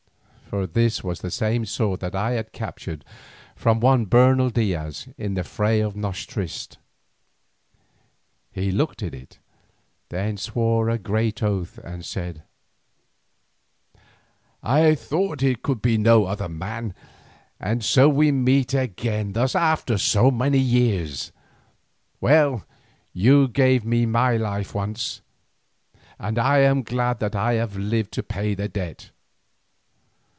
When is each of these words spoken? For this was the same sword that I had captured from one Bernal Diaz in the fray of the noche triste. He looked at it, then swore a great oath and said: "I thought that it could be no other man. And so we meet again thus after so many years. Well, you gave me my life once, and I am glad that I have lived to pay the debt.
For 0.47 0.67
this 0.67 1.01
was 1.01 1.21
the 1.21 1.31
same 1.31 1.63
sword 1.65 2.01
that 2.01 2.13
I 2.13 2.31
had 2.31 2.51
captured 2.51 3.05
from 3.55 3.79
one 3.79 4.03
Bernal 4.03 4.49
Diaz 4.49 5.07
in 5.17 5.35
the 5.35 5.45
fray 5.45 5.79
of 5.79 5.93
the 5.93 5.99
noche 6.01 6.27
triste. 6.27 6.77
He 8.51 8.69
looked 8.69 9.01
at 9.01 9.13
it, 9.15 9.39
then 10.09 10.35
swore 10.35 10.89
a 10.89 10.97
great 10.97 11.41
oath 11.41 11.77
and 11.77 12.03
said: 12.05 12.43
"I 14.61 14.93
thought 14.93 15.39
that 15.39 15.47
it 15.47 15.61
could 15.63 15.81
be 15.81 15.97
no 15.97 16.25
other 16.25 16.49
man. 16.49 16.95
And 17.57 17.81
so 17.81 18.09
we 18.09 18.33
meet 18.33 18.73
again 18.73 19.31
thus 19.31 19.55
after 19.55 19.97
so 19.97 20.31
many 20.31 20.59
years. 20.59 21.31
Well, 22.19 22.65
you 23.13 23.47
gave 23.47 23.85
me 23.85 24.05
my 24.05 24.35
life 24.35 24.75
once, 24.75 25.21
and 26.19 26.37
I 26.37 26.57
am 26.57 26.83
glad 26.83 27.19
that 27.21 27.37
I 27.37 27.53
have 27.53 27.77
lived 27.77 28.11
to 28.15 28.21
pay 28.23 28.53
the 28.53 28.67
debt. 28.67 29.11